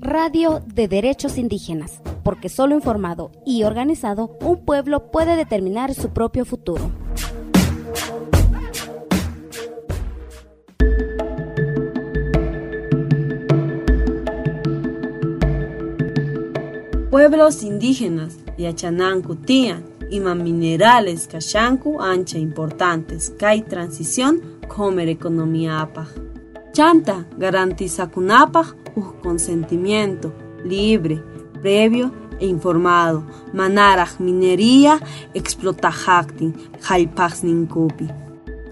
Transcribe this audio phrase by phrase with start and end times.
[0.00, 6.44] Radio de Derechos Indígenas, porque solo informado y organizado un pueblo puede determinar su propio
[6.44, 6.90] futuro.
[17.10, 26.08] Pueblos indígenas, Yachananku Tian, ima minerales kashanku ancha importantes, hay transición comer economía apaj.
[26.72, 30.32] Chanta garantizakunapaj un consentimiento
[30.64, 31.22] libre,
[31.62, 35.00] previo e informado, manaraj minería
[35.34, 38.08] explotajactin, jalpaj ninkupi.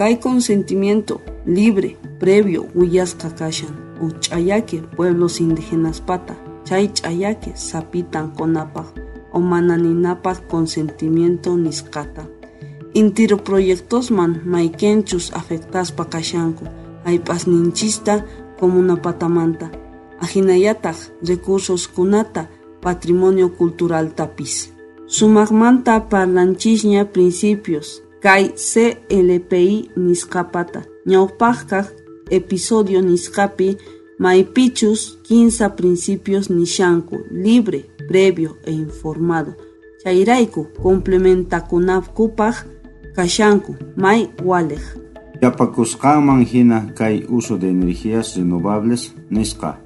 [0.00, 9.40] Hay consentimiento libre, previo, huyas kakashan, uchayake, pueblos indígenas pata chay ch'ayaki sapitan konapaq o
[10.48, 12.26] consentimiento nisqata
[12.94, 16.64] intiro proyectosman maykenchus afectaspa kashanku
[17.04, 18.24] ayp'asninchista
[18.60, 19.70] comunapatamanta
[20.20, 20.96] ajinayataq
[21.28, 22.48] recursos kunata
[22.80, 24.72] patrimonio cultural tapis.
[25.06, 28.02] Sumaqmanta parlanchisña principios.
[28.20, 31.86] Kay CLPI nisqapata ñawpaqkaq
[32.30, 33.78] episodio nisqapi
[34.18, 39.54] Maipichus, 15 principios nishanku, libre, previo e informado.
[40.02, 42.54] Chairaiku, complementa kunapkupaj,
[43.14, 44.84] kashanku, mai walej.
[45.42, 49.78] Yapakusqanman hina kai uso de energías renovables nesqa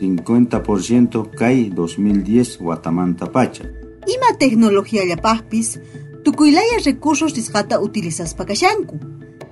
[0.00, 3.64] 50% kai 2010 Guatamanta Pacha.
[4.06, 5.80] Ima tecnología yapajpis,
[6.24, 8.98] tukuylaya recursos nisqata utilizas pakashanku.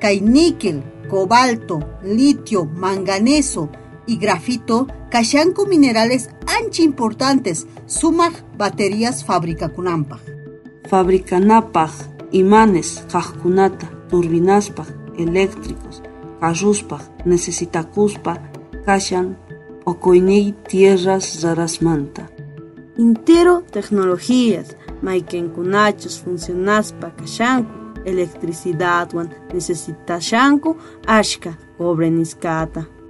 [0.01, 3.69] Kai níquel, cobalto, litio, manganeso,
[4.07, 10.19] y grafito, kashanku minerales anchi importantes, sumaj baterías fábrica kunampa.
[10.89, 11.93] Fabricanapaj,
[12.31, 14.89] imanes, kajkunata, turbinaspaj,
[15.19, 16.03] eléctricos,
[16.41, 18.39] carruspaj, necesitakuspa,
[18.87, 19.37] kashan,
[19.85, 22.23] okoinei tierras rarasmanta.
[22.97, 27.73] Intero tecnologías, maikenkunachos funcionaspa kashanku,
[28.07, 30.77] electricidad wan necesitashanku,
[31.07, 33.02] ashka, cobre niskata.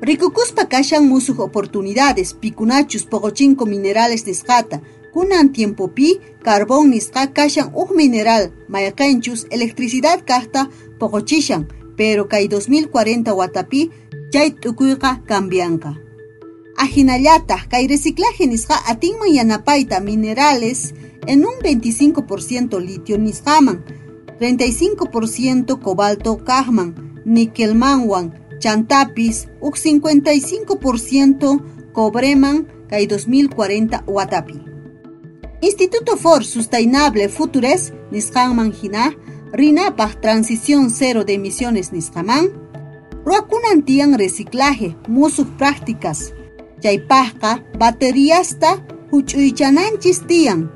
[0.00, 4.80] Rikukuspa kashan musuq oportunidades, pikunachus pogochinko minerales nisqata,
[5.12, 10.70] kunan pi carbón nisqa kashan uj mineral, mayakanchus electricidad kajta
[11.00, 11.66] pogochishan,
[11.96, 13.90] pero kay 2040 watapi
[14.30, 15.98] chay t'ukuyqa cambianqa.
[16.76, 20.94] Ajinallataq kay reciclaje nisqa atinman yanapaita minerales
[21.26, 23.82] en un 25% litio nisqaman,
[24.38, 26.94] 35% cobalto kajman,
[27.74, 34.64] manwan, Chantapis, uk 55% Cobreman, Kai 2040 Watapi.
[35.60, 39.14] Instituto for Sustainable Futures, Nishanman Hina,
[39.52, 42.48] Rinapaj Transición Cero de Emisiones Nishaman,
[43.24, 46.32] Ruakunantian Reciclaje, Musuk Prácticas,
[46.80, 50.70] Chaypajka, Bateriasta, Huchuychananchis Tian,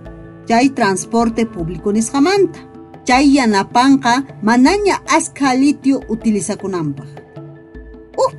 [0.46, 2.58] Chay Transporte Público Nishamanta,
[3.04, 7.04] Chay Yanapanka, Manaña Aska Litio Utilizakunampa.
[7.04, 7.21] Un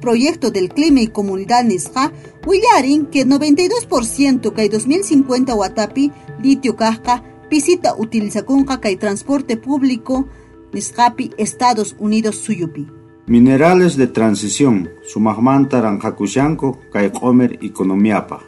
[0.04, 2.12] proyecto del clima y comunidad Nisja,
[2.46, 6.12] Willarin que 92% que 2050 Watapi,
[6.44, 10.28] litio caja, visita utiliza conja que transporte público
[10.74, 12.86] Nisjapi, Estados Unidos Suyupi.
[13.28, 18.44] Minerales de transición, sumagmanta ranjakushanko kay comer economiapa.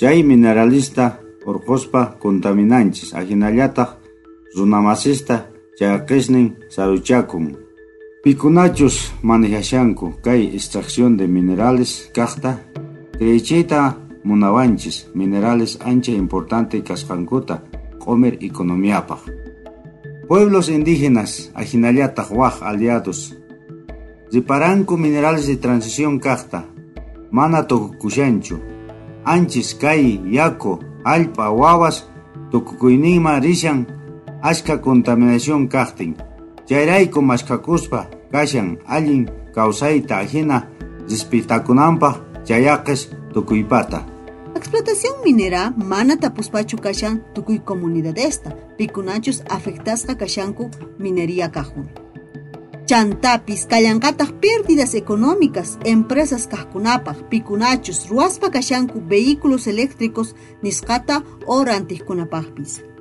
[0.00, 3.98] Jay mineralista orcospa contaminantes, ajinallata,
[4.56, 5.46] runamasista,
[5.78, 7.65] chayakisnin saruchakum.
[8.26, 12.58] Pikunachos manejashanku kay extracción de minerales kaqta
[13.12, 17.62] kreychita munawanchis minerales ancha importante kasqankuta
[18.02, 19.20] comer economiapaq.
[20.26, 23.36] Pueblos indígenas ajinallataq waq aliados
[24.32, 26.64] riparanku minerales de transición kaqta
[27.30, 28.58] mana tukukushanchu
[29.24, 32.10] anchis kay yaku allpa wawas
[32.50, 33.86] tukukuyninman rishan
[34.42, 36.16] ashka contaminación kaqtin
[36.66, 37.22] chayrayku
[38.32, 40.66] kashan allin kawsayta ajina
[41.08, 44.04] rispitakunanpaq chayaqis tukuypata.
[44.56, 51.88] Explotación minera mana tapuspachu kashan tukuy comunidadesta, pikunachus afectasqa kashanku minería kajun.
[52.86, 62.95] Chantapis kallanqataq pérdidas económicas empresas kajkunapaq pikunachus ruaspa kashanku vehículos eléctricos nisqata orantiqkunapaqpis.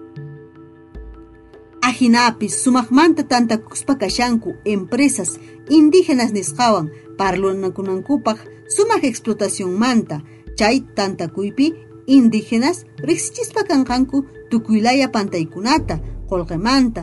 [1.96, 5.40] Ajinapis sumaqmanta tantakuspa kashanku empresas
[5.70, 8.40] indígenas nisqawan parlanakunankupaq
[8.76, 10.18] sumaq explotación manta
[10.58, 11.68] chay tantakuypi
[12.18, 12.78] indígenas
[13.08, 14.18] riqsichispa kanqanku
[14.50, 15.96] tukuylaya pantaykunata
[16.30, 17.02] qullqimanta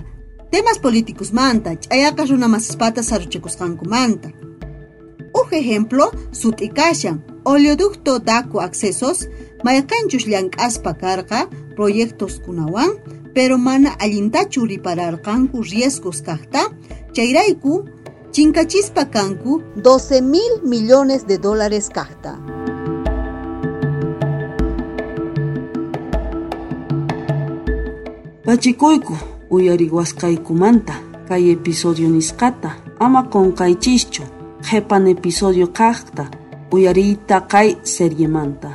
[0.53, 3.01] temas políticos manta ch'ayaqa runamasispata
[3.95, 4.29] manta.
[5.41, 9.19] Un ejemplo, sutikashan, oleoducto daco accesos,
[9.65, 10.93] mayaqanchus llank'aspa
[11.77, 12.91] proyectos kunawan,
[13.35, 16.63] pero mana allintachu ripararqanku riesgos kaqta,
[17.13, 17.85] chayrayku
[18.33, 22.33] chinkachispa kanku 12 mil millones de dólares kaqta.
[28.45, 29.17] Pachikuyku
[29.51, 30.95] uyariwasqaykumanta
[31.29, 34.25] kay episodio nisqata ama qunqaychischu
[34.67, 36.25] qhipan episodio kaqta
[36.73, 38.71] uyariyta kay seriemanta.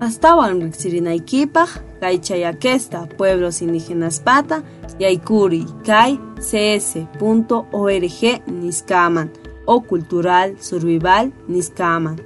[0.00, 4.62] Astawan riqsirinaykipaq kay chayakesta pueblos indígenas pata
[4.98, 8.22] yaykuri kay cs.org
[8.62, 9.28] niskaman
[9.66, 12.16] o cultural survival niskaman.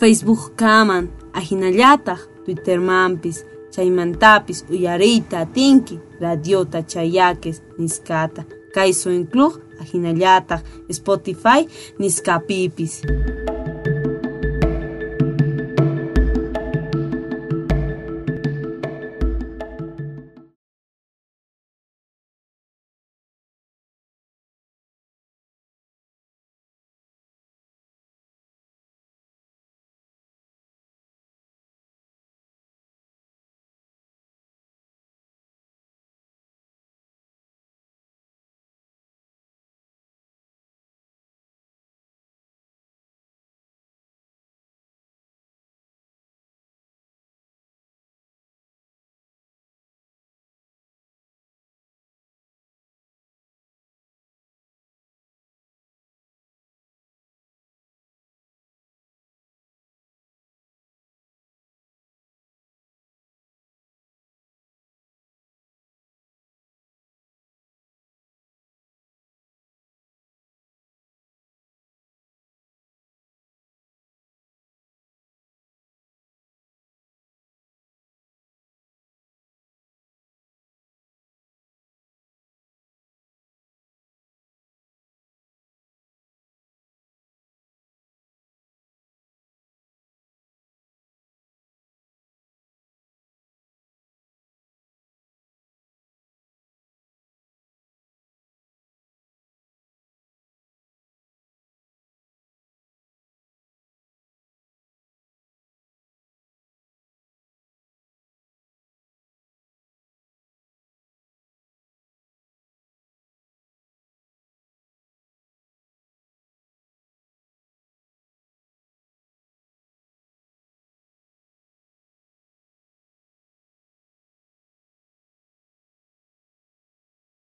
[0.00, 3.44] Facebook kaman ajinallataq Twitter mampis
[3.74, 8.42] chaymantapis uyariyta atinki radiota chayakes niskata
[8.74, 11.60] kay inclug ajinallataq Spotify
[11.98, 13.02] niskapipis.